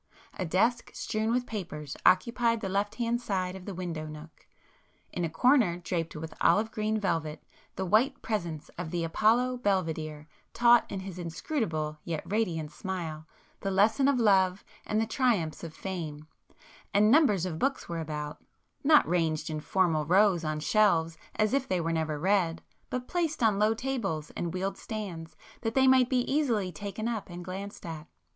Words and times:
A 0.39 0.45
desk 0.47 0.89
strewn 0.95 1.29
with 1.31 1.45
papers 1.45 1.95
occupied 2.07 2.59
the 2.61 2.69
left 2.69 2.95
hand 2.95 3.21
side 3.21 3.55
of 3.55 3.65
the 3.65 3.73
window 3.75 4.07
nook,—in 4.07 5.23
a 5.23 5.29
corner 5.29 5.77
draped 5.77 6.15
with 6.15 6.33
olive 6.41 6.71
green 6.71 6.99
velvet, 6.99 7.43
the 7.75 7.85
white 7.85 8.19
presence 8.23 8.69
of 8.79 8.89
the 8.89 9.03
Apollo 9.03 9.57
Belvedere 9.57 10.27
taught 10.55 10.89
in 10.91 11.01
his 11.01 11.19
inscrutable 11.19 11.99
yet 12.03 12.23
radiant 12.25 12.71
smile, 12.71 13.27
the 13.59 13.69
lesson 13.69 14.07
of 14.07 14.17
love 14.17 14.63
and 14.87 14.99
the 14.99 15.05
triumphs 15.05 15.63
of 15.63 15.71
fame,—and 15.71 17.11
numbers 17.11 17.45
of 17.45 17.59
books 17.59 17.87
were 17.87 17.99
about, 17.99 18.43
not 18.83 19.07
ranged 19.07 19.51
in 19.51 19.59
formal 19.59 20.07
rows 20.07 20.43
on 20.43 20.59
shelves 20.59 21.15
as 21.35 21.53
if 21.53 21.67
they 21.67 21.79
were 21.79 21.93
never 21.93 22.17
read, 22.17 22.63
but 22.89 23.07
placed 23.07 23.43
on 23.43 23.59
low 23.59 23.75
tables 23.75 24.31
and 24.35 24.51
wheeled 24.51 24.79
stands, 24.79 25.35
that 25.61 25.75
they 25.75 25.85
might 25.87 26.09
be 26.09 26.21
easily 26.21 26.71
taken 26.71 27.07
up 27.07 27.29
and 27.29 27.45
glanced 27.45 27.85
at. 27.85 28.07